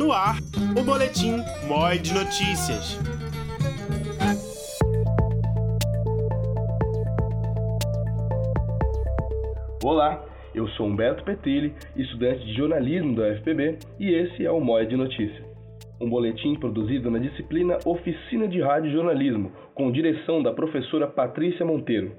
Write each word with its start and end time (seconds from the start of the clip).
No 0.00 0.12
ar, 0.12 0.38
o 0.80 0.82
boletim 0.82 1.36
MOI 1.68 1.98
de 1.98 2.14
Notícias. 2.14 2.98
Olá, 9.84 10.24
eu 10.54 10.66
sou 10.68 10.86
Humberto 10.86 11.22
Petilli, 11.22 11.74
estudante 11.94 12.46
de 12.46 12.54
jornalismo 12.54 13.14
da 13.14 13.28
UFPB, 13.28 13.78
e 13.98 14.14
esse 14.14 14.46
é 14.46 14.50
o 14.50 14.58
MOI 14.58 14.86
de 14.86 14.96
Notícias. 14.96 15.44
Um 16.00 16.08
boletim 16.08 16.54
produzido 16.54 17.10
na 17.10 17.18
disciplina 17.18 17.76
Oficina 17.84 18.48
de 18.48 18.58
Rádio 18.62 18.92
Jornalismo, 18.92 19.52
com 19.74 19.92
direção 19.92 20.42
da 20.42 20.54
professora 20.54 21.06
Patrícia 21.06 21.66
Monteiro. 21.66 22.12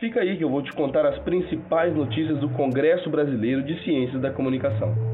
Fica 0.00 0.20
aí 0.20 0.38
que 0.38 0.44
eu 0.44 0.48
vou 0.48 0.62
te 0.62 0.72
contar 0.72 1.04
as 1.04 1.18
principais 1.18 1.94
notícias 1.94 2.38
do 2.38 2.48
Congresso 2.48 3.10
Brasileiro 3.10 3.62
de 3.62 3.78
Ciências 3.84 4.22
da 4.22 4.30
Comunicação. 4.30 5.13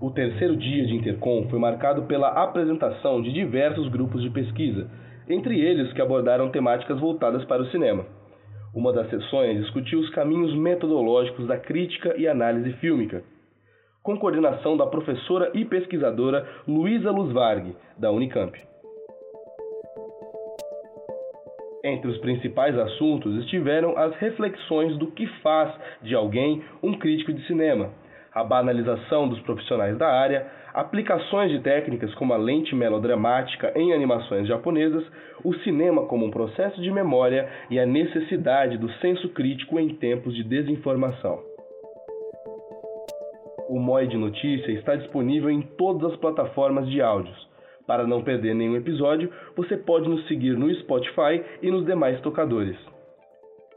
O 0.00 0.12
terceiro 0.12 0.56
dia 0.56 0.86
de 0.86 0.94
Intercom 0.94 1.48
foi 1.50 1.58
marcado 1.58 2.02
pela 2.02 2.28
apresentação 2.28 3.20
de 3.20 3.32
diversos 3.32 3.88
grupos 3.88 4.22
de 4.22 4.30
pesquisa, 4.30 4.88
entre 5.28 5.60
eles 5.60 5.92
que 5.92 6.00
abordaram 6.00 6.50
temáticas 6.50 7.00
voltadas 7.00 7.44
para 7.46 7.62
o 7.62 7.66
cinema. 7.66 8.06
Uma 8.72 8.92
das 8.92 9.10
sessões 9.10 9.58
discutiu 9.58 9.98
os 9.98 10.08
caminhos 10.10 10.54
metodológicos 10.54 11.48
da 11.48 11.58
crítica 11.58 12.14
e 12.16 12.28
análise 12.28 12.72
fílmica, 12.74 13.24
com 14.00 14.16
coordenação 14.16 14.76
da 14.76 14.86
professora 14.86 15.50
e 15.52 15.64
pesquisadora 15.64 16.46
Luísa 16.68 17.10
Luzvarg, 17.10 17.74
da 17.98 18.12
Unicamp. 18.12 18.56
Entre 21.82 22.08
os 22.08 22.18
principais 22.18 22.78
assuntos 22.78 23.34
estiveram 23.42 23.98
as 23.98 24.14
reflexões 24.16 24.96
do 24.96 25.08
que 25.08 25.26
faz 25.42 25.74
de 26.02 26.14
alguém 26.14 26.62
um 26.82 26.94
crítico 26.94 27.32
de 27.32 27.44
cinema, 27.48 27.90
a 28.38 28.44
banalização 28.44 29.28
dos 29.28 29.40
profissionais 29.40 29.98
da 29.98 30.08
área, 30.08 30.46
aplicações 30.72 31.50
de 31.50 31.58
técnicas 31.60 32.14
como 32.14 32.32
a 32.32 32.36
lente 32.36 32.74
melodramática 32.74 33.72
em 33.74 33.92
animações 33.92 34.46
japonesas, 34.46 35.04
o 35.42 35.52
cinema 35.56 36.06
como 36.06 36.26
um 36.26 36.30
processo 36.30 36.80
de 36.80 36.90
memória 36.90 37.48
e 37.68 37.80
a 37.80 37.86
necessidade 37.86 38.78
do 38.78 38.88
senso 38.94 39.28
crítico 39.30 39.78
em 39.80 39.94
tempos 39.94 40.34
de 40.34 40.44
desinformação. 40.44 41.42
O 43.68 43.78
MOI 43.80 44.06
de 44.06 44.16
Notícia 44.16 44.70
está 44.72 44.94
disponível 44.94 45.50
em 45.50 45.60
todas 45.60 46.12
as 46.12 46.18
plataformas 46.18 46.88
de 46.88 47.02
áudios. 47.02 47.48
Para 47.86 48.06
não 48.06 48.22
perder 48.22 48.54
nenhum 48.54 48.76
episódio, 48.76 49.32
você 49.56 49.76
pode 49.76 50.08
nos 50.08 50.26
seguir 50.28 50.56
no 50.56 50.72
Spotify 50.76 51.42
e 51.60 51.70
nos 51.70 51.84
demais 51.84 52.20
tocadores. 52.20 52.76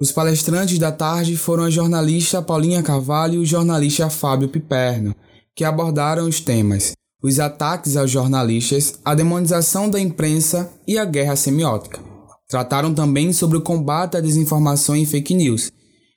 Os 0.00 0.10
palestrantes 0.10 0.78
da 0.78 0.90
tarde 0.90 1.36
foram 1.36 1.64
a 1.64 1.68
jornalista 1.68 2.40
Paulinha 2.40 2.82
Carvalho 2.82 3.34
e 3.34 3.38
o 3.38 3.44
jornalista 3.44 4.08
Fábio 4.08 4.48
Piperno, 4.48 5.14
que 5.54 5.62
abordaram 5.62 6.26
os 6.26 6.40
temas: 6.40 6.92
os 7.22 7.38
ataques 7.38 7.98
aos 7.98 8.10
jornalistas, 8.10 8.98
a 9.04 9.14
demonização 9.14 9.90
da 9.90 10.00
imprensa 10.00 10.72
e 10.88 10.96
a 10.96 11.04
guerra 11.04 11.36
semiótica. 11.36 12.00
Trataram 12.48 12.94
também 12.94 13.30
sobre 13.34 13.58
o 13.58 13.60
combate 13.60 14.16
à 14.16 14.20
desinformação 14.20 14.96
e 14.96 15.04
fake 15.04 15.34
news 15.34 15.70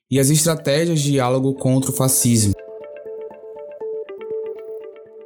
e 0.10 0.18
as 0.18 0.30
estratégias 0.30 1.02
de 1.02 1.12
diálogo 1.12 1.54
contra 1.56 1.92
o 1.92 1.94
fascismo. 1.94 2.54